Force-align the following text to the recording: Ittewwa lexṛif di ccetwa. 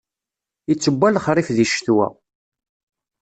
Ittewwa 0.71 1.07
lexṛif 1.15 1.47
di 1.55 1.65
ccetwa. 1.71 2.07